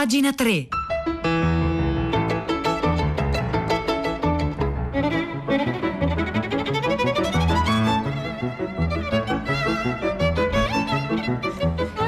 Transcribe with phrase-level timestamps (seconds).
[0.00, 0.79] Pagina 3.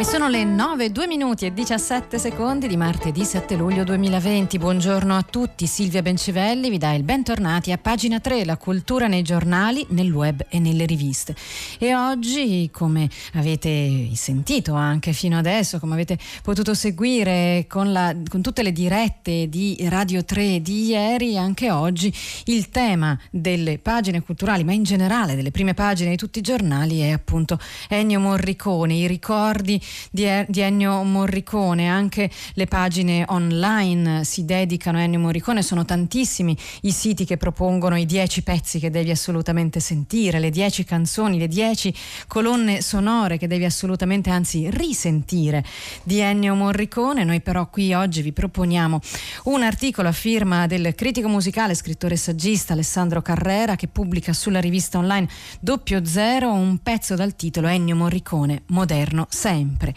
[0.03, 4.59] E sono le 9, 2 minuti e 17 secondi di martedì 7 luglio 2020.
[4.59, 9.23] Buongiorno a tutti, Silvia Bencivelli vi dà il bentornati a pagina 3, la cultura nei
[9.23, 11.37] giornali, nel web e nelle riviste.
[11.79, 18.43] E oggi, come avete sentito anche fino adesso, come avete potuto seguire con, la, con
[18.43, 22.13] tutte le dirette di Radio 3 di ieri, anche oggi
[22.47, 26.99] il tema delle pagine culturali, ma in generale delle prime pagine di tutti i giornali
[26.99, 27.57] è appunto
[27.89, 35.19] Ennio Morricone, i ricordi di, Ennio Morricone, anche le pagine online si dedicano a Ennio
[35.19, 40.51] Morricone, sono tantissimi i siti che propongono i dieci pezzi che devi assolutamente sentire, le
[40.51, 41.95] dieci canzoni, le dieci
[42.27, 45.65] colonne sonore che devi assolutamente anzi risentire
[46.03, 47.25] di Ennio Morricone.
[47.25, 49.01] Noi però qui oggi vi proponiamo
[49.45, 54.61] un articolo a firma del critico musicale, scrittore e saggista Alessandro Carrera che pubblica sulla
[54.61, 55.29] rivista online
[55.61, 59.95] Doppio Zero un pezzo dal titolo Ennio Morricone, moderno sempre sempre.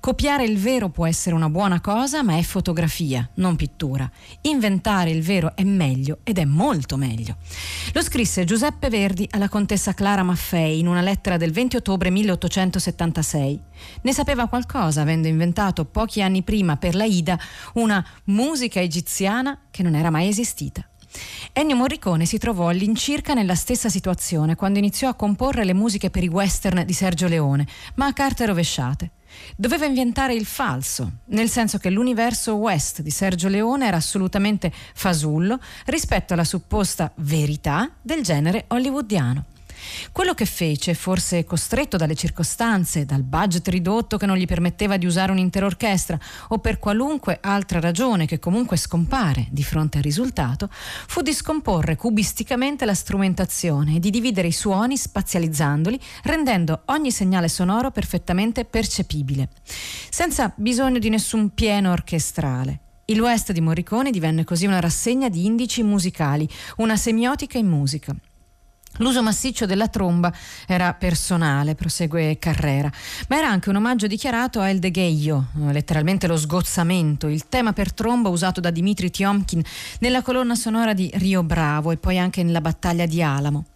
[0.00, 4.10] Copiare il vero può essere una buona cosa, ma è fotografia, non pittura.
[4.42, 7.36] Inventare il vero è meglio ed è molto meglio.
[7.92, 13.60] Lo scrisse Giuseppe Verdi alla contessa Clara Maffei in una lettera del 20 ottobre 1876.
[14.02, 17.38] Ne sapeva qualcosa, avendo inventato pochi anni prima per la Ida
[17.74, 20.86] una musica egiziana che non era mai esistita.
[21.52, 26.22] Ennio Morricone si trovò all'incirca nella stessa situazione quando iniziò a comporre le musiche per
[26.22, 29.10] i western di Sergio Leone, ma a carte rovesciate.
[29.56, 35.58] Doveva inventare il falso, nel senso che l'universo West di Sergio Leone era assolutamente fasullo
[35.86, 39.44] rispetto alla supposta verità del genere hollywoodiano.
[40.12, 45.06] Quello che fece, forse costretto dalle circostanze, dal budget ridotto che non gli permetteva di
[45.06, 50.68] usare un'intera orchestra o per qualunque altra ragione che comunque scompare di fronte al risultato,
[50.70, 57.48] fu di scomporre cubisticamente la strumentazione e di dividere i suoni spazializzandoli, rendendo ogni segnale
[57.48, 59.48] sonoro perfettamente percepibile,
[60.10, 62.80] senza bisogno di nessun pieno orchestrale.
[63.08, 68.14] Il West di Morricone divenne così una rassegna di indici musicali, una semiotica in musica.
[68.98, 70.32] L'uso massiccio della tromba
[70.66, 72.90] era personale, prosegue Carrera,
[73.28, 77.92] ma era anche un omaggio dichiarato a El Degheio, letteralmente lo sgozzamento, il tema per
[77.92, 79.62] tromba usato da Dimitri Tiomkin
[80.00, 83.66] nella colonna sonora di Rio Bravo e poi anche nella battaglia di Alamo.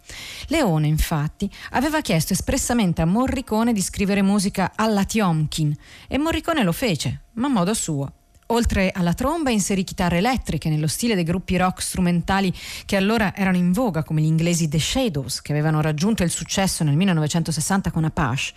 [0.47, 5.75] Leone, infatti, aveva chiesto espressamente a Morricone di scrivere musica alla Tiomkin
[6.07, 8.13] e Morricone lo fece, ma a modo suo.
[8.51, 12.53] Oltre alla tromba inserì chitarre elettriche nello stile dei gruppi rock strumentali
[12.85, 16.83] che allora erano in voga come gli inglesi The Shadows che avevano raggiunto il successo
[16.83, 18.51] nel 1960 con Apache.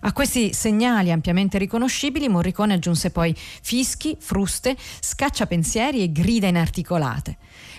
[0.00, 7.36] A questi segnali ampiamente riconoscibili Morricone aggiunse poi fischi, fruste, scacciapensieri e grida inarticolate.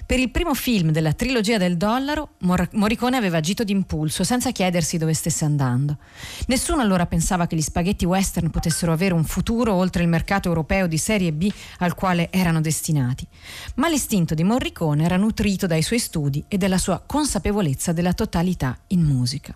[0.07, 4.97] Per il primo film della trilogia del dollaro, Mor- Morricone aveva agito d'impulso, senza chiedersi
[4.97, 5.97] dove stesse andando.
[6.45, 10.87] Nessuno allora pensava che gli spaghetti western potessero avere un futuro oltre il mercato europeo
[10.87, 13.27] di serie B al quale erano destinati.
[13.75, 18.77] Ma l'istinto di Morricone era nutrito dai suoi studi e dalla sua consapevolezza della totalità
[18.87, 19.53] in musica.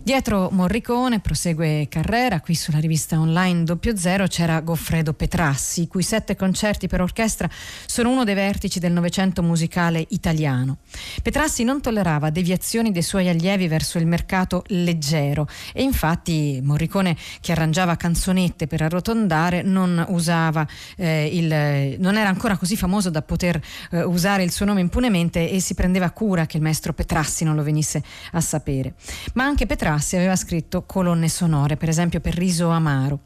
[0.00, 6.02] Dietro Morricone, prosegue Carrera, qui sulla rivista online Doppio Zero c'era Goffredo Petrassi, i cui
[6.02, 7.48] sette concerti per orchestra
[7.84, 10.78] sono uno dei vertici del Novecento musicale italiano.
[11.20, 17.52] Petrassi non tollerava deviazioni dei suoi allievi verso il mercato leggero e infatti Morricone, che
[17.52, 20.66] arrangiava canzonette per arrotondare, non usava
[20.96, 23.60] eh, il, non era ancora così famoso da poter
[23.90, 27.56] eh, usare il suo nome impunemente e si prendeva cura che il maestro Petrassi non
[27.56, 28.94] lo venisse a sapere.
[29.34, 33.20] Ma anche Petrassi Grassi aveva scritto colonne sonore, per esempio per Riso Amaro.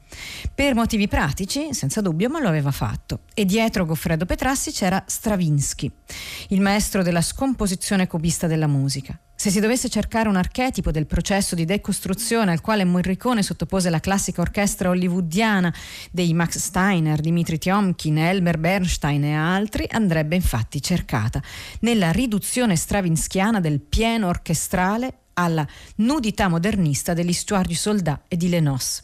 [0.54, 3.22] Per motivi pratici, senza dubbio, ma lo aveva fatto.
[3.34, 5.90] E dietro Goffredo Petrassi c'era Stravinsky,
[6.50, 9.18] il maestro della scomposizione cubista della musica.
[9.34, 13.98] Se si dovesse cercare un archetipo del processo di decostruzione al quale Morricone sottopose la
[13.98, 15.74] classica orchestra hollywoodiana
[16.12, 21.42] dei Max Steiner, Dimitri Tiomkin, Elmer Bernstein e altri, andrebbe infatti cercata
[21.80, 29.02] nella riduzione stravinskiana del pieno orchestrale alla nudità modernista dell'Histoire du Soldat e di Lenos.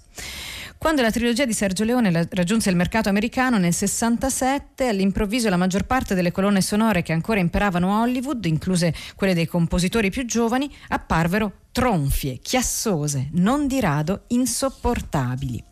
[0.78, 5.82] Quando la trilogia di Sergio Leone raggiunse il mercato americano nel 67, all'improvviso la maggior
[5.82, 10.72] parte delle colonne sonore che ancora imperavano a Hollywood, incluse quelle dei compositori più giovani,
[10.88, 15.62] apparvero tronfie, chiassose, non di rado insopportabili.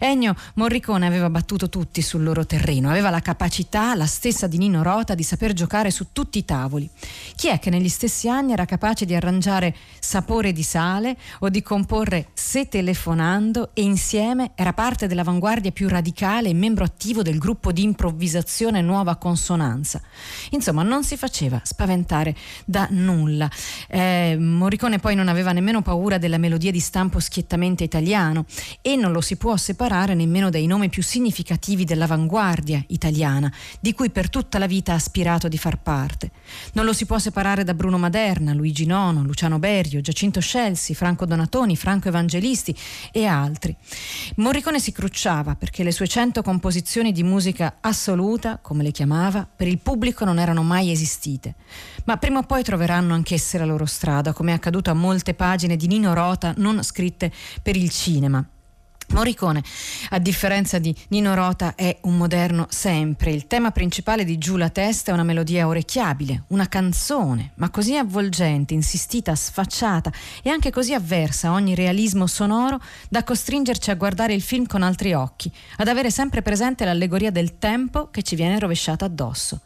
[0.00, 4.82] Ennio Morricone aveva battuto tutti sul loro terreno, aveva la capacità, la stessa di Nino
[4.82, 6.90] Rota, di saper giocare su tutti i tavoli.
[7.36, 11.62] Chi è che negli stessi anni era capace di arrangiare Sapore di sale o di
[11.62, 17.72] comporre Se telefonando e insieme era parte dell'avanguardia più radicale e membro attivo del gruppo
[17.72, 20.02] di improvvisazione Nuova Consonanza?
[20.50, 22.34] Insomma, non si faceva spaventare
[22.64, 23.48] da nulla.
[23.88, 28.46] Eh, Morricone poi non aveva nemmeno paura della melodia di stampo schiettamente italiano
[28.80, 34.10] e non lo si può separare nemmeno dai nomi più significativi dell'avanguardia italiana, di cui
[34.10, 36.30] per tutta la vita ha aspirato di far parte.
[36.72, 41.26] Non lo si può separare da Bruno Maderna, Luigi Nono, Luciano Berio, Giacinto Scelsi, Franco
[41.26, 42.76] Donatoni, Franco Evangelisti
[43.12, 43.74] e altri.
[44.36, 49.68] Morricone si crucciava perché le sue cento composizioni di musica assoluta, come le chiamava, per
[49.68, 51.54] il pubblico non erano mai esistite.
[52.04, 54.94] Ma prima o poi troveranno anch'esse la loro strada, come è accaduto a
[55.24, 57.32] molte pagine di Nino Rota non scritte
[57.62, 58.46] per il cinema.
[59.08, 59.62] Morricone,
[60.10, 63.30] a differenza di Nino Rota, è un moderno sempre.
[63.30, 67.96] Il tema principale di Giù la testa è una melodia orecchiabile, una canzone, ma così
[67.96, 70.12] avvolgente, insistita, sfacciata
[70.42, 72.78] e anche così avversa a ogni realismo sonoro
[73.08, 77.58] da costringerci a guardare il film con altri occhi, ad avere sempre presente l'allegoria del
[77.58, 79.60] tempo che ci viene rovesciata addosso.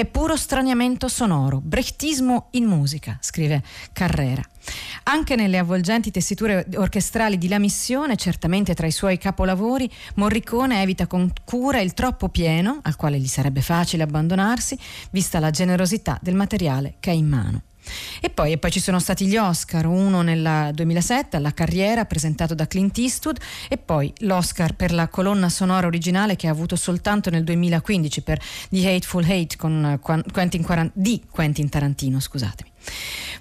[0.00, 3.62] È puro straniamento sonoro, brechtismo in musica, scrive
[3.92, 4.42] Carrera.
[5.02, 11.06] Anche nelle avvolgenti tessiture orchestrali di La Missione, certamente tra i suoi capolavori, Morricone evita
[11.06, 14.78] con cura il troppo pieno, al quale gli sarebbe facile abbandonarsi,
[15.10, 17.62] vista la generosità del materiale che ha in mano.
[18.20, 22.54] E poi, e poi, ci sono stati gli Oscar, uno nel 2007 alla carriera presentato
[22.54, 23.38] da Clint Eastwood
[23.68, 28.40] e poi l'Oscar per la colonna sonora originale che ha avuto soltanto nel 2015 per
[28.70, 32.70] The Hateful Hate con Quentin, di Quentin Tarantino, scusatemi.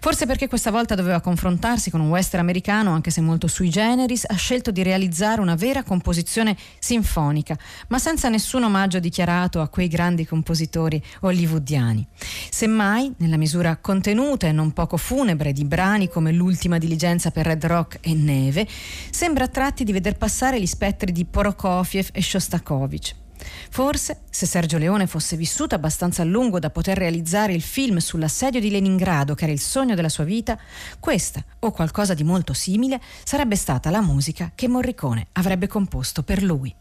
[0.01, 4.23] Forse perché questa volta doveva confrontarsi con un western americano, anche se molto sui generis,
[4.25, 7.57] ha scelto di realizzare una vera composizione sinfonica,
[7.89, 12.07] ma senza nessun omaggio dichiarato a quei grandi compositori hollywoodiani.
[12.49, 17.65] Semmai, nella misura contenuta e non poco funebre di brani come L'ultima diligenza per Red
[17.65, 18.67] Rock e Neve,
[19.09, 23.27] sembra a tratti di veder passare gli spettri di Prokofiev e Shostakovich.
[23.69, 28.59] Forse, se Sergio Leone fosse vissuto abbastanza a lungo da poter realizzare il film sull'assedio
[28.59, 30.57] di Leningrado, che era il sogno della sua vita,
[30.99, 36.43] questa, o qualcosa di molto simile, sarebbe stata la musica che Morricone avrebbe composto per
[36.43, 36.73] lui.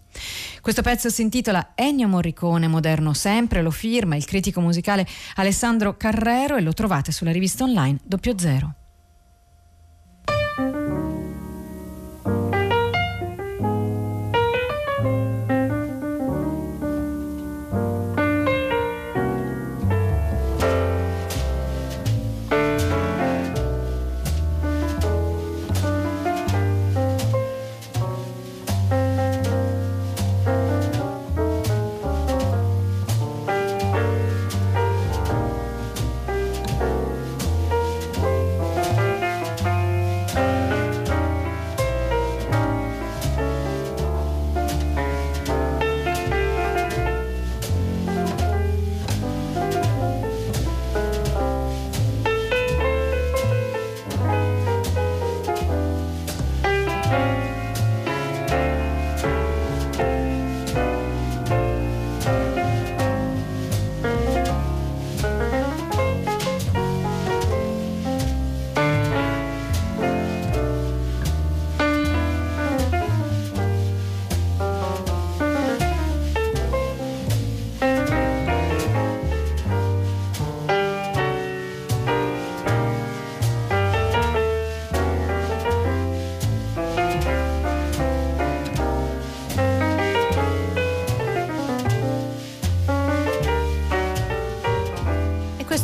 [0.60, 5.06] Questo pezzo si intitola Ennio Morricone, moderno sempre, lo firma il critico musicale
[5.36, 8.74] Alessandro Carrero e lo trovate sulla rivista online 00.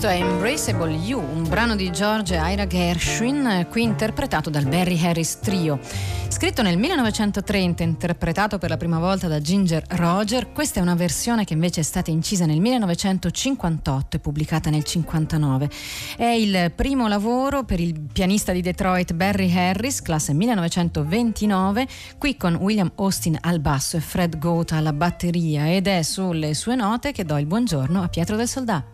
[0.04, 5.38] Questo è Embraceable You, un brano di George Ira Gershwin, qui interpretato dal Barry Harris
[5.38, 5.80] Trio.
[6.28, 11.46] Scritto nel 1930 interpretato per la prima volta da Ginger Roger, questa è una versione
[11.46, 15.70] che invece è stata incisa nel 1958 e pubblicata nel 1959.
[16.18, 21.86] È il primo lavoro per il pianista di Detroit Barry Harris, classe 1929,
[22.18, 26.74] qui con William Austin al basso e Fred Goat alla batteria ed è sulle sue
[26.74, 28.93] note che do il buongiorno a Pietro del Soldato.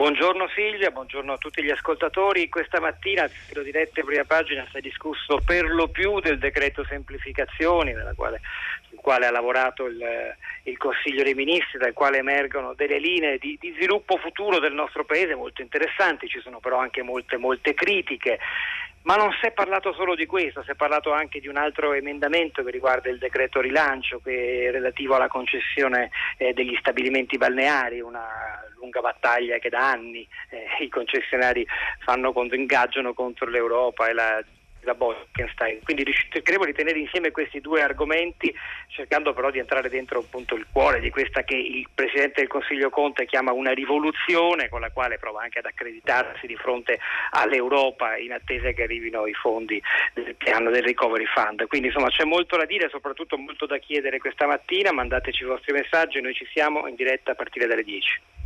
[0.00, 2.48] Buongiorno Silvia, buongiorno a tutti gli ascoltatori.
[2.48, 6.38] Questa mattina al sito di Rete Prima Pagina si è discusso per lo più del
[6.38, 8.40] decreto semplificazioni, quale,
[8.88, 10.02] sul quale ha lavorato il,
[10.62, 15.04] il, Consiglio dei Ministri, dal quale emergono delle linee di, di, sviluppo futuro del nostro
[15.04, 18.38] Paese molto interessanti, ci sono però anche molte, molte critiche.
[19.02, 21.92] Ma non si è parlato solo di questo, si è parlato anche di un altro
[21.92, 28.00] emendamento che riguarda il decreto rilancio, che è relativo alla concessione eh, degli stabilimenti balneari,
[28.00, 28.26] una
[28.80, 31.66] lunga battaglia che da anni eh, i concessionari
[32.00, 34.42] fanno, ingaggiano contro l'Europa e la
[34.82, 35.80] da Bolkenstein.
[35.82, 38.54] Quindi cercheremo di tenere insieme questi due argomenti,
[38.88, 42.90] cercando però di entrare dentro appunto il cuore di questa che il Presidente del Consiglio
[42.90, 46.98] Conte chiama una rivoluzione, con la quale prova anche ad accreditarsi di fronte
[47.30, 49.80] all'Europa in attesa che arrivino i fondi
[50.14, 51.66] del piano del Recovery Fund.
[51.66, 55.72] Quindi insomma c'è molto da dire, soprattutto molto da chiedere questa mattina, mandateci i vostri
[55.72, 58.39] messaggi, noi ci siamo in diretta a partire dalle 10.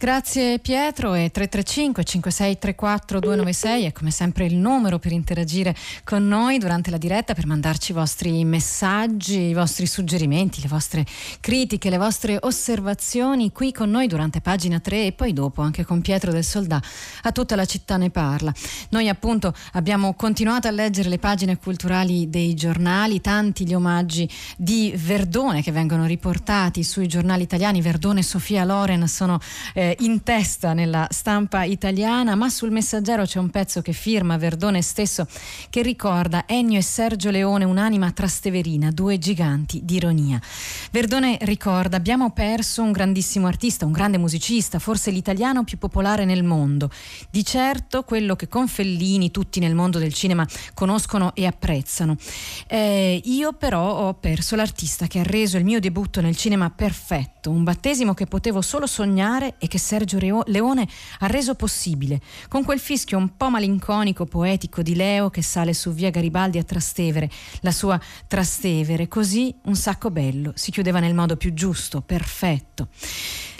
[0.00, 6.56] Grazie Pietro e 335 5634 296 è come sempre il numero per interagire con noi
[6.56, 11.04] durante la diretta per mandarci i vostri messaggi, i vostri suggerimenti, le vostre
[11.40, 16.00] critiche, le vostre osservazioni qui con noi durante pagina 3 e poi dopo anche con
[16.00, 16.80] Pietro del Soldà
[17.24, 18.54] a tutta la città ne parla.
[18.88, 24.26] Noi appunto abbiamo continuato a leggere le pagine culturali dei giornali, tanti gli omaggi
[24.56, 29.38] di Verdone che vengono riportati sui giornali italiani, Verdone e Sofia Loren sono
[29.74, 34.82] eh, in testa nella stampa italiana, ma sul messaggero c'è un pezzo che firma Verdone
[34.82, 35.26] stesso
[35.68, 40.40] che ricorda Ennio e Sergio Leone, un'anima trasteverina, due giganti di ironia.
[40.90, 46.44] Verdone ricorda abbiamo perso un grandissimo artista, un grande musicista, forse l'italiano più popolare nel
[46.44, 46.90] mondo.
[47.30, 52.16] Di certo quello che con Fellini tutti nel mondo del cinema conoscono e apprezzano.
[52.66, 57.50] Eh, io però ho perso l'artista che ha reso il mio debutto nel cinema perfetto,
[57.50, 60.86] un battesimo che potevo solo sognare e che Sergio Leone
[61.18, 65.90] ha reso possibile, con quel fischio un po' malinconico, poetico di Leo che sale su
[65.92, 67.28] via Garibaldi a Trastevere,
[67.62, 72.88] la sua Trastevere, così un sacco bello, si chiudeva nel modo più giusto, perfetto.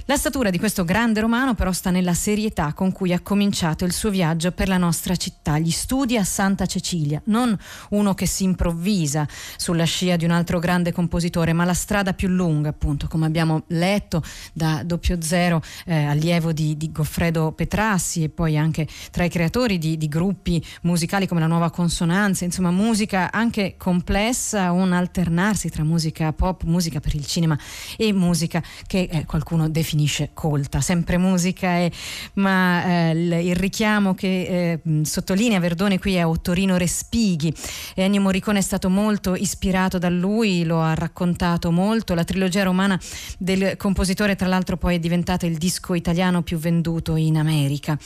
[0.06, 3.92] La statura di questo grande romano però sta nella serietà con cui ha cominciato il
[3.92, 7.56] suo viaggio per la nostra città, gli studi a Santa Cecilia, non
[7.90, 12.28] uno che si improvvisa sulla scia di un altro grande compositore, ma la strada più
[12.28, 18.28] lunga, appunto, come abbiamo letto da doppio zero, eh, allievo di, di, Goffredo Petrassi e
[18.30, 23.30] poi anche tra i creatori di, di gruppi musicali come la Nuova Consonanza, insomma musica
[23.30, 27.56] anche complessa, un alternarsi tra musica pop, musica per il cinema
[27.96, 31.92] e musica che eh, qualcuno definisce finisce colta, sempre musica, e,
[32.34, 37.52] ma eh, il, richiamo che eh, sottolinea Verdone qui è Ottorino Respighi.
[37.94, 42.14] Ennio Morricone è stato molto ispirato da lui, lo ha raccontato molto.
[42.14, 42.98] La trilogia romana
[43.36, 47.98] del compositore, tra l'altro, poi è diventata il disco italiano più venduto in America.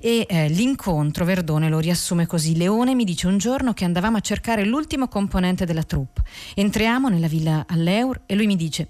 [0.00, 4.20] E eh, l'incontro, Verdone lo riassume così: Leone mi dice un giorno che andavamo a
[4.20, 6.22] cercare l'ultimo componente della troupe.
[6.54, 8.88] Entriamo nella villa Alleur e lui mi dice: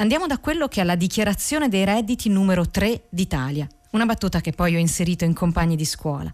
[0.00, 3.66] Andiamo da quello che ha la dichiarazione dei redditi numero 3 d'Italia.
[3.90, 6.32] Una battuta che poi ho inserito in compagni di scuola.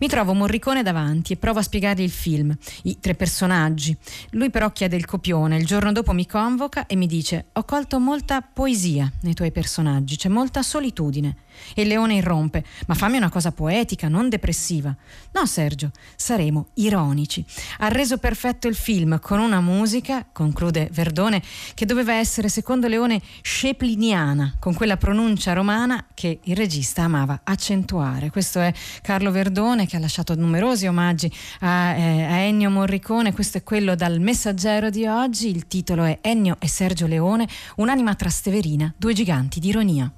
[0.00, 2.52] Mi trovo Morricone davanti e provo a spiegargli il film,
[2.82, 3.96] i tre personaggi.
[4.30, 8.00] Lui però chiede il copione, il giorno dopo mi convoca e mi dice ho colto
[8.00, 11.36] molta poesia nei tuoi personaggi, c'è molta solitudine.
[11.74, 14.94] E leone irrompe: Ma fammi una cosa poetica, non depressiva.
[15.32, 17.44] No, Sergio, saremo ironici.
[17.78, 21.42] Ha reso perfetto il film con una musica, conclude Verdone,
[21.74, 28.30] che doveva essere, secondo Leone, scepliniana, con quella pronuncia romana che il regista amava accentuare.
[28.30, 31.30] Questo è Carlo Verdone che ha lasciato numerosi omaggi
[31.60, 33.32] a, eh, a Ennio Morricone.
[33.32, 35.48] Questo è quello dal Messaggero di oggi.
[35.48, 40.10] Il titolo è Ennio e Sergio Leone, un'anima trasteverina, due giganti di ironia.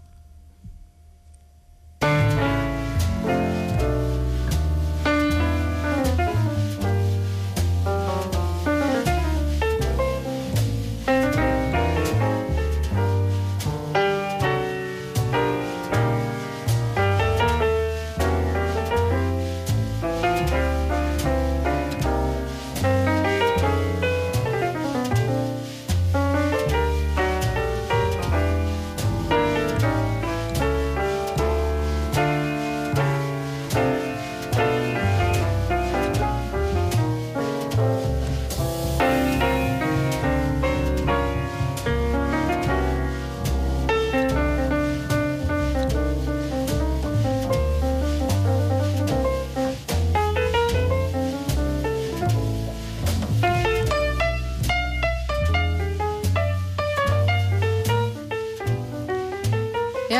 [2.03, 2.36] E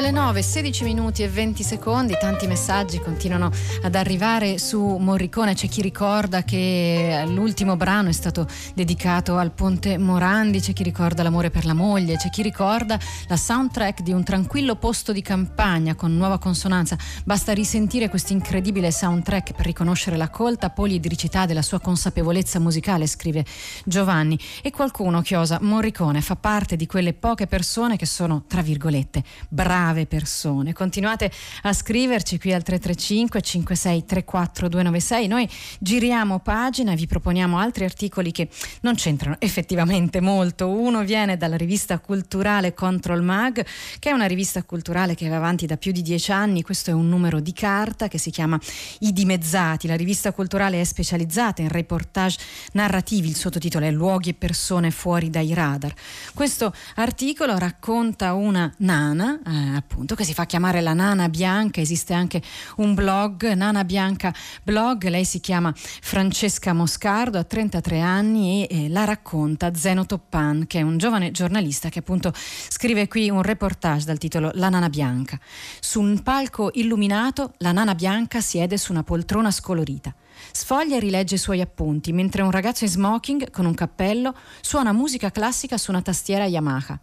[0.07, 3.51] alle 9, 16 minuti e 20 secondi, tanti messaggi continuano
[3.83, 5.55] ad arrivare su Morricone.
[5.55, 11.25] C'è chi ricorda che l'ultimo brano è stato dedicato al Ponte Morandi, c'è chi ricorda
[11.25, 12.97] l'amore per la moglie, c'è chi ricorda
[13.27, 16.97] la soundtrack di un tranquillo posto di campagna con nuova consonanza.
[17.25, 23.45] Basta risentire questo incredibile soundtrack per riconoscere la colta poliedricità della sua consapevolezza musicale, scrive
[23.85, 24.39] Giovanni.
[24.63, 29.95] E qualcuno chiosa Morricone fa parte di quelle poche persone che sono, tra virgolette, bravi
[29.97, 30.73] brave persone.
[30.75, 31.31] Continuate
[31.63, 35.27] a scriverci qui al 335 5634 296.
[35.27, 35.49] Noi
[35.79, 38.49] giriamo pagina e vi proponiamo altri articoli che
[38.83, 40.69] non c'entrano effettivamente molto.
[40.69, 43.65] Uno viene dalla rivista culturale Control Mag,
[43.99, 46.63] che è una rivista culturale che va avanti da più di dieci anni.
[46.63, 48.59] Questo è un numero di carta che si chiama
[49.01, 49.87] I dimezzati.
[49.87, 52.39] La rivista culturale è specializzata in reportage
[52.73, 53.29] narrativi.
[53.29, 55.95] Il sottotitolo è Luoghi e persone fuori dai radar.
[56.35, 62.13] Questo articolo racconta una nana, eh, appunto che si fa chiamare la Nana Bianca, esiste
[62.13, 62.43] anche
[62.77, 68.89] un blog, Nana Bianca blog, lei si chiama Francesca Moscardo, ha 33 anni e eh,
[68.89, 74.05] la racconta Zeno Toppan, che è un giovane giornalista che appunto scrive qui un reportage
[74.05, 75.39] dal titolo La Nana Bianca.
[75.81, 80.13] Su un palco illuminato la Nana Bianca siede su una poltrona scolorita.
[80.51, 84.93] Sfoglia e rilegge i suoi appunti, mentre un ragazzo in smoking, con un cappello, suona
[84.93, 86.99] musica classica su una tastiera Yamaha.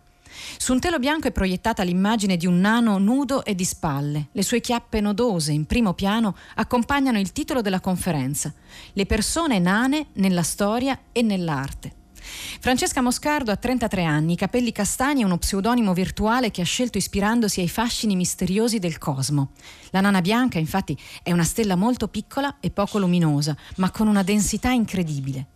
[0.58, 4.30] Su un telo bianco è proiettata l'immagine di un nano nudo e di spalle.
[4.32, 8.54] Le sue chiappe nodose in primo piano accompagnano il titolo della conferenza.
[8.94, 12.02] Le persone nane nella storia e nell'arte.
[12.60, 16.98] Francesca Moscardo ha 33 anni, i capelli castani e uno pseudonimo virtuale che ha scelto
[16.98, 19.52] ispirandosi ai fascini misteriosi del cosmo.
[19.92, 24.24] La nana bianca, infatti, è una stella molto piccola e poco luminosa, ma con una
[24.24, 25.48] densità incredibile.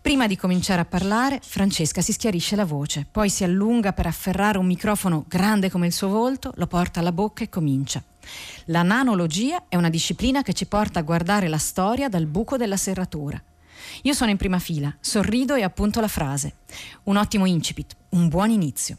[0.00, 4.58] Prima di cominciare a parlare, Francesca si schiarisce la voce, poi si allunga per afferrare
[4.58, 8.02] un microfono grande come il suo volto, lo porta alla bocca e comincia.
[8.66, 12.76] La nanologia è una disciplina che ci porta a guardare la storia dal buco della
[12.76, 13.42] serratura.
[14.02, 16.54] Io sono in prima fila, sorrido e appunto la frase.
[17.04, 18.98] Un ottimo incipit, un buon inizio.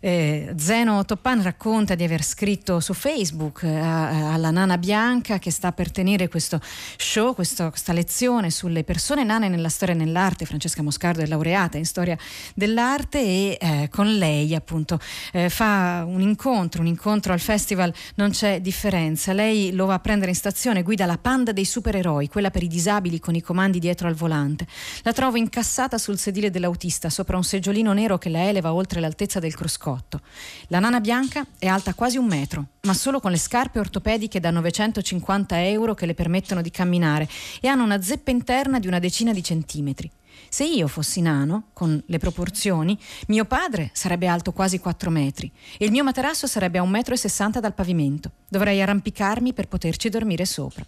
[0.00, 5.72] Eh, Zeno Toppan racconta di aver scritto su Facebook eh, alla nana bianca che sta
[5.72, 6.60] per tenere questo
[6.96, 10.44] show, questo, questa lezione sulle persone nane nella storia e nell'arte.
[10.44, 12.16] Francesca Moscardo è laureata in storia
[12.54, 14.98] dell'arte e eh, con lei appunto
[15.32, 19.32] eh, fa un incontro, un incontro al festival Non c'è differenza.
[19.32, 22.68] Lei lo va a prendere in stazione, guida la panda dei supereroi, quella per i
[22.68, 24.66] disabili con i comandi dietro al volante.
[25.02, 29.38] La trovo incassata sul sedile dell'autista sopra un seggiolino nero che la eleva oltre l'altezza
[29.38, 30.20] del cruscotto cruscotto.
[30.68, 34.50] La nana bianca è alta quasi un metro, ma solo con le scarpe ortopediche da
[34.50, 37.28] 950 euro che le permettono di camminare
[37.60, 40.10] e hanno una zeppa interna di una decina di centimetri.
[40.48, 45.84] Se io fossi nano, con le proporzioni, mio padre sarebbe alto quasi 4 metri e
[45.84, 48.30] il mio materasso sarebbe a 1,60 m dal pavimento.
[48.48, 50.84] Dovrei arrampicarmi per poterci dormire sopra.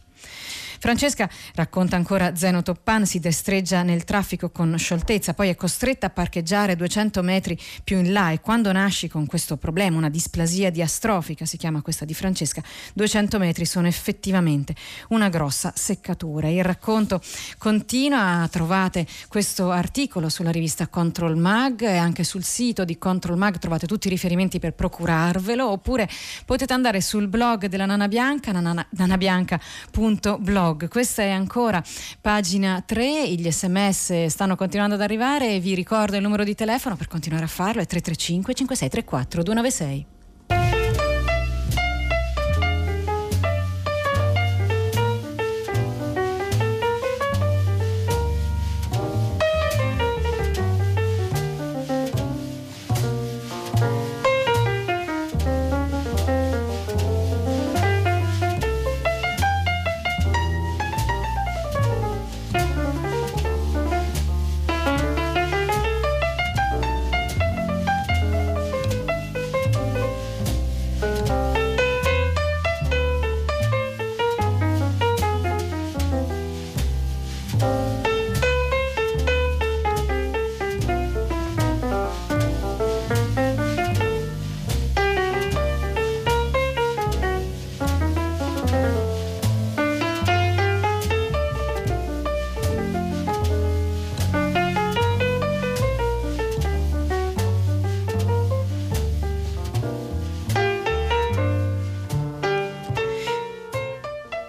[0.79, 6.11] Francesca racconta ancora Zeno Toppan, si destreggia nel traffico con scioltezza, poi è costretta a
[6.11, 11.45] parcheggiare 200 metri più in là e quando nasci con questo problema, una displasia diastrofica
[11.47, 12.63] si chiama questa di Francesca,
[12.95, 14.77] 200 metri sono effettivamente
[15.09, 16.49] una grossa seccatura.
[16.49, 17.21] Il racconto
[17.59, 23.59] continua, trovate questo articolo sulla rivista Control Mag e anche sul sito di Control Mag
[23.59, 26.09] trovate tutti i riferimenti per procurarvelo oppure
[26.45, 30.89] potete andare sul blog della Nana Bianca, nanabianca.blog blog.
[30.89, 31.83] Questa è ancora
[32.21, 37.09] pagina 3, gli sms stanno continuando ad arrivare vi ricordo il numero di telefono per
[37.09, 40.18] continuare a farlo è 335 5634 296.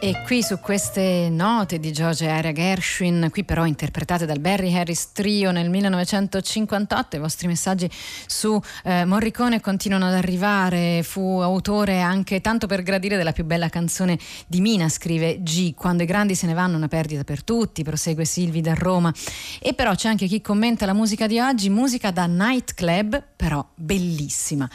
[0.10, 5.12] E qui su queste note di George Aria Gershwin, qui però interpretate dal Barry Harris
[5.12, 7.88] Trio nel 1958, i vostri messaggi
[8.26, 13.69] su eh, Morricone continuano ad arrivare, fu autore anche tanto per gradire della più bella
[13.69, 14.17] canzone
[14.48, 18.26] di Mina, scrive G, quando i grandi se ne vanno una perdita per tutti, prosegue
[18.26, 19.13] Silvi da Roma.
[19.60, 24.67] E però c'è anche chi commenta la musica di oggi, musica da nightclub, però bellissima.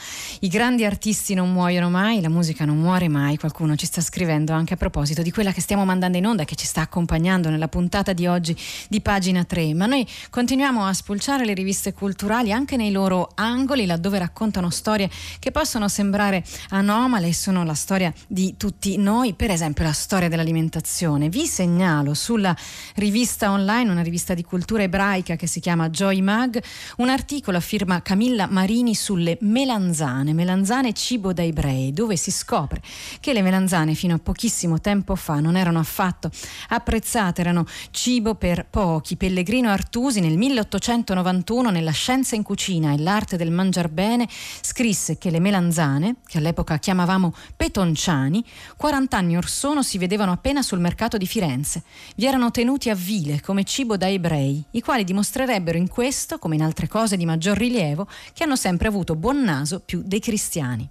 [0.43, 4.53] I grandi artisti non muoiono mai, la musica non muore mai, qualcuno ci sta scrivendo
[4.53, 7.51] anche a proposito di quella che stiamo mandando in onda e che ci sta accompagnando
[7.51, 8.57] nella puntata di oggi
[8.89, 13.87] di pagina 3, ma noi continuiamo a spulciare le riviste culturali anche nei loro angoli,
[13.87, 19.51] laddove raccontano storie che possono sembrare anomale e sono la storia di tutti noi, per
[19.51, 21.29] esempio la storia dell'alimentazione.
[21.29, 22.55] Vi segnalo sulla
[22.97, 26.63] rivista online, una rivista di cultura ebraica che si chiama Joy Mag,
[26.99, 32.83] un articolo a firma Camilla Marini sulle melanzane, melanzane cibo da ebrei, dove si scopre
[33.21, 36.31] che le melanzane fino a pochissimo tempo tempo fa non erano affatto
[36.69, 39.17] apprezzate, erano cibo per pochi.
[39.17, 44.29] Pellegrino Artusi nel 1891 nella Scienza in cucina e l'arte del mangiar bene
[44.61, 48.45] scrisse che le melanzane, che all'epoca chiamavamo petonciani,
[48.77, 51.83] 40 anni or sono si vedevano appena sul mercato di Firenze.
[52.17, 56.57] Vi erano tenuti a vile come cibo da ebrei, i quali dimostrerebbero in questo, come
[56.57, 60.89] in altre cose di maggior rilievo, che hanno sempre avuto buon naso più dei cristiani.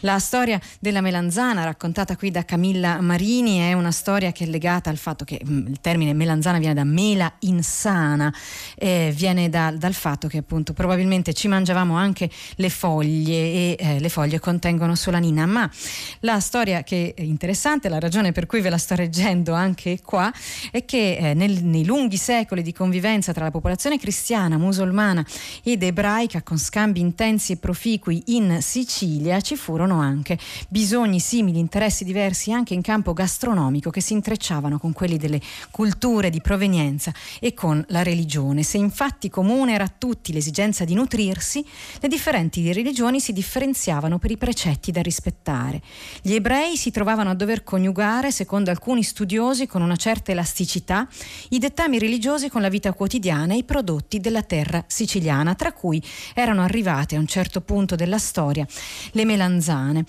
[0.00, 4.90] La storia della melanzana raccontata qui da Camilla Marini È una storia che è legata
[4.90, 8.32] al fatto che mm, il termine melanzana viene da mela insana,
[8.76, 14.00] eh, viene da, dal fatto che appunto probabilmente ci mangiavamo anche le foglie e eh,
[14.00, 15.70] le foglie contengono solanina, ma
[16.20, 20.32] la storia che è interessante, la ragione per cui ve la sto reggendo anche qua,
[20.70, 25.24] è che eh, nel, nei lunghi secoli di convivenza tra la popolazione cristiana, musulmana
[25.62, 30.38] ed ebraica con scambi intensi e proficui in Sicilia ci furono anche
[30.68, 35.40] bisogni simili, interessi diversi anche in campo gastronomico gastronomico che si intrecciavano con quelli delle
[35.70, 38.62] culture di provenienza e con la religione.
[38.62, 41.64] Se infatti comune era a tutti l'esigenza di nutrirsi,
[42.00, 45.82] le differenti religioni si differenziavano per i precetti da rispettare.
[46.22, 51.06] Gli ebrei si trovavano a dover coniugare, secondo alcuni studiosi, con una certa elasticità,
[51.50, 56.02] i dettami religiosi con la vita quotidiana e i prodotti della terra siciliana, tra cui
[56.34, 58.66] erano arrivate a un certo punto della storia
[59.12, 60.04] le melanzane.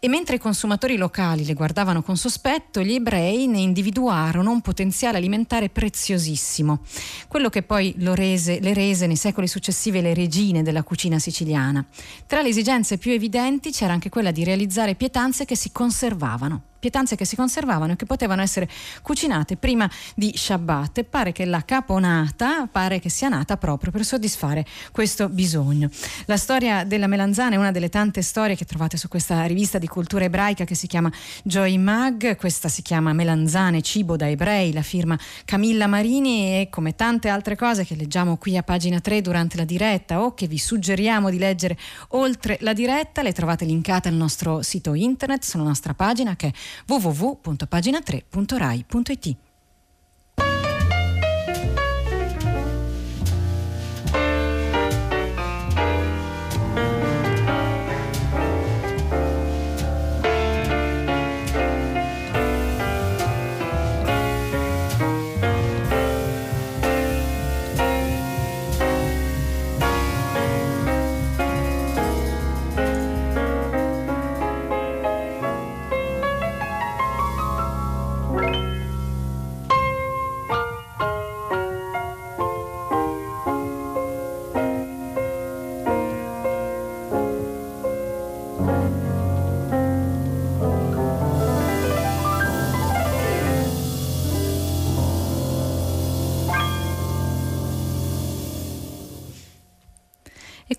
[0.00, 4.60] E mentre i consumatori locali le guardavano con sospetto, effetto gli ebrei ne individuarono un
[4.60, 6.80] potenziale alimentare preziosissimo,
[7.26, 11.84] quello che poi rese, le rese nei secoli successivi le regine della cucina siciliana.
[12.26, 17.14] Tra le esigenze più evidenti c'era anche quella di realizzare pietanze che si conservavano pietanze
[17.14, 18.68] che si conservavano e che potevano essere
[19.02, 20.98] cucinate prima di Shabbat.
[20.98, 25.88] E pare che la caponata pare che sia nata proprio per soddisfare questo bisogno.
[26.24, 29.86] La storia della melanzana è una delle tante storie che trovate su questa rivista di
[29.86, 31.12] cultura ebraica che si chiama
[31.44, 36.60] Joy Mag, questa si chiama Melanzane, cibo da ebrei, la firma Camilla Marini.
[36.60, 40.34] E come tante altre cose che leggiamo qui a pagina 3 durante la diretta o
[40.34, 41.76] che vi suggeriamo di leggere
[42.08, 46.52] oltre la diretta, le trovate linkate al nostro sito internet, sulla nostra pagina che è
[46.88, 49.36] www.pagina3.rai.it.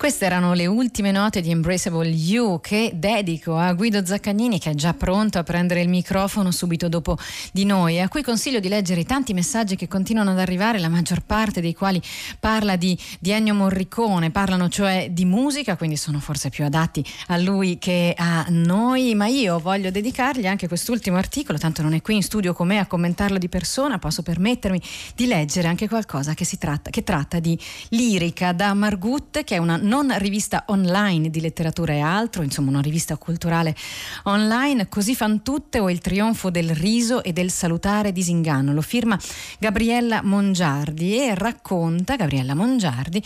[0.02, 4.74] queste erano le ultime note di Embraceable You che dedico a Guido Zaccagnini che è
[4.74, 7.20] già pronto a prendere il microfono subito dopo
[7.52, 10.80] di noi e a cui consiglio di leggere i tanti messaggi che continuano ad arrivare,
[10.80, 12.02] la maggior parte dei quali
[12.40, 17.38] parla di, di Ennio Morricone, parlano cioè di musica, quindi sono forse più adatti a
[17.38, 22.16] lui che a noi, ma io voglio dedicargli anche quest'ultimo articolo, tanto non è qui
[22.16, 24.82] in studio con me a commentarlo di persona, posso permettermi
[25.14, 27.56] di leggere anche qualcosa che, tratta, che tratta di
[27.90, 32.80] lirica da Margut, che è una non rivista online di letteratura e altro, insomma una
[32.80, 33.76] rivista culturale
[34.24, 38.72] online, così fan tutte o il trionfo del riso e del salutare disinganno.
[38.72, 39.20] Lo firma
[39.60, 43.22] Gabriella Mongiardi e racconta, Gabriella Mongiardi,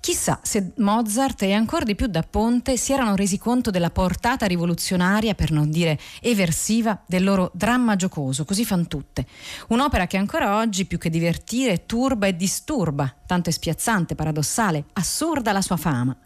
[0.00, 4.46] chissà se Mozart e ancora di più da Ponte si erano resi conto della portata
[4.46, 9.26] rivoluzionaria, per non dire eversiva, del loro dramma giocoso, così fan tutte.
[9.68, 15.52] Un'opera che ancora oggi, più che divertire, turba e disturba, tanto è spiazzante, paradossale, assurda
[15.52, 16.16] la sua fama,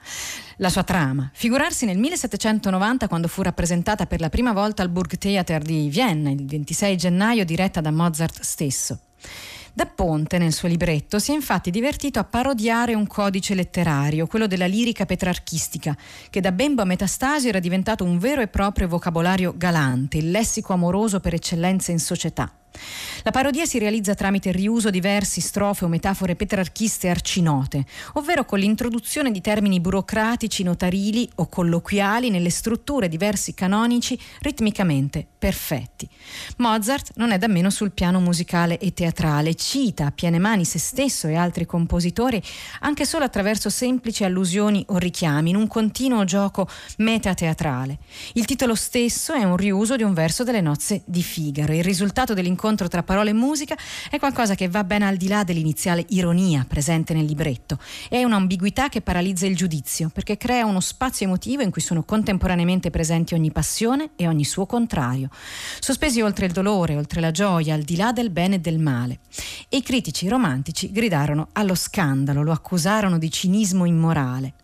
[0.59, 1.31] la sua trama.
[1.33, 6.47] Figurarsi nel 1790 quando fu rappresentata per la prima volta al Burgtheater di Vienna, il
[6.47, 8.99] 26 gennaio, diretta da Mozart stesso.
[9.73, 14.49] Da Ponte, nel suo libretto, si è infatti divertito a parodiare un codice letterario, quello
[14.49, 15.97] della lirica petrarchistica,
[16.29, 20.73] che da bembo a metastasio era diventato un vero e proprio vocabolario galante, il lessico
[20.73, 22.53] amoroso per eccellenza in società.
[23.23, 28.45] La parodia si realizza tramite il riuso di versi, strofe o metafore petrarchiste arcinote, ovvero
[28.45, 36.09] con l'introduzione di termini burocratici, notarili o colloquiali nelle strutture di versi canonici ritmicamente perfetti.
[36.59, 40.79] Mozart non è da meno sul piano musicale e teatrale, cita a piene mani se
[40.79, 42.43] stesso e altri compositori
[42.81, 47.99] anche solo attraverso semplici allusioni o richiami in un continuo gioco metateatrale.
[48.35, 51.73] Il titolo stesso è un riuso di un verso delle nozze di Figaro.
[51.73, 53.77] Il risultato dell'incontro incontro tra parola e musica
[54.09, 57.79] è qualcosa che va ben al di là dell'iniziale ironia presente nel libretto.
[58.09, 62.91] È un'ambiguità che paralizza il giudizio, perché crea uno spazio emotivo in cui sono contemporaneamente
[62.91, 65.31] presenti ogni passione e ogni suo contrario,
[65.81, 69.19] sospesi oltre il dolore, oltre la gioia, al di là del bene e del male.
[69.69, 74.55] E i critici romantici gridarono allo scandalo, lo accusarono di cinismo immorale.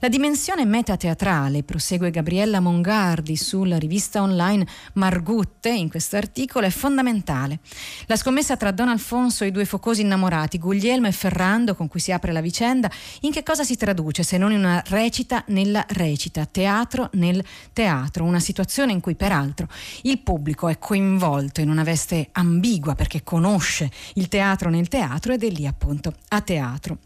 [0.00, 7.60] La dimensione metateatrale, prosegue Gabriella Mongardi sulla rivista online Margutte in questo articolo, è fondamentale.
[8.06, 12.00] La scommessa tra Don Alfonso e i due focosi innamorati, Guglielmo e Ferrando, con cui
[12.00, 15.84] si apre la vicenda, in che cosa si traduce se non in una recita nella
[15.88, 19.66] recita, teatro nel teatro, una situazione in cui peraltro
[20.02, 25.42] il pubblico è coinvolto in una veste ambigua perché conosce il teatro nel teatro ed
[25.42, 26.98] è lì appunto a teatro.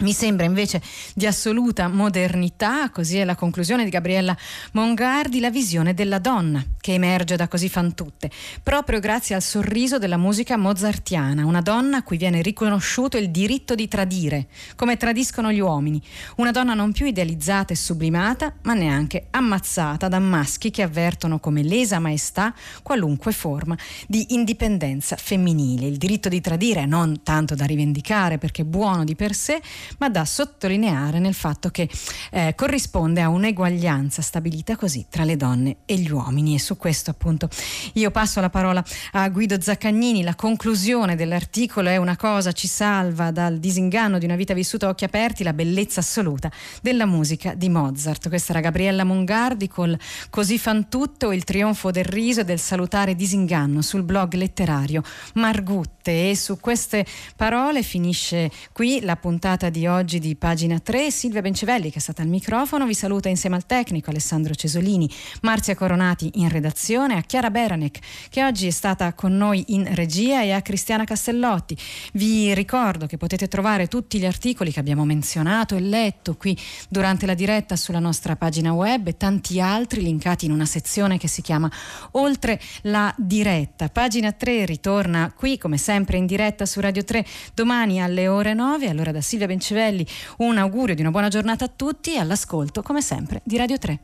[0.00, 0.80] Mi sembra invece
[1.12, 4.36] di assoluta modernità, così è la conclusione di Gabriella
[4.72, 8.30] Mongardi, la visione della donna che emerge da così fan tutte,
[8.62, 13.74] proprio grazie al sorriso della musica mozartiana, una donna a cui viene riconosciuto il diritto
[13.74, 16.00] di tradire, come tradiscono gli uomini,
[16.36, 21.64] una donna non più idealizzata e sublimata, ma neanche ammazzata da maschi che avvertono come
[21.64, 25.88] lesa maestà qualunque forma di indipendenza femminile.
[25.88, 29.60] Il diritto di tradire non tanto da rivendicare perché buono di per sé,
[29.98, 31.88] ma da sottolineare nel fatto che
[32.30, 36.54] eh, corrisponde a un'eguaglianza stabilita così tra le donne e gli uomini.
[36.54, 37.48] E su questo appunto
[37.94, 43.30] io passo la parola a Guido Zaccagnini, la conclusione dell'articolo è una cosa ci salva
[43.30, 46.50] dal disinganno di una vita vissuta a occhi aperti, la bellezza assoluta
[46.82, 48.28] della musica di Mozart.
[48.28, 49.98] Questa era Gabriella Mongardi col
[50.30, 55.02] Così fan tutto, il trionfo del riso e del salutare disinganno sul blog letterario
[55.34, 56.30] Margutte.
[56.30, 57.04] E su queste
[57.36, 61.12] parole finisce qui la puntata di di oggi di pagina 3.
[61.12, 65.08] Silvia Bencevelli, che è stata al microfono, vi saluta insieme al tecnico Alessandro Cesolini,
[65.42, 70.42] Marzia Coronati in redazione, a Chiara Beranec, che oggi è stata con noi in regia,
[70.42, 71.78] e a Cristiana Castellotti.
[72.14, 77.24] Vi ricordo che potete trovare tutti gli articoli che abbiamo menzionato e letto qui durante
[77.24, 81.40] la diretta sulla nostra pagina web e tanti altri linkati in una sezione che si
[81.40, 81.70] chiama
[82.12, 83.88] Oltre la diretta.
[83.90, 88.88] Pagina 3 ritorna qui come sempre in diretta su Radio 3 domani alle ore 9.
[88.88, 90.06] Allora da Silvia Bencevelli Civelli
[90.38, 93.98] un augurio di una buona giornata a tutti e all'ascolto come sempre di Radio 3.